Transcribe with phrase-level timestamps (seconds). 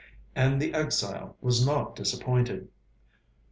[0.35, 2.69] And the exile was not disappointed.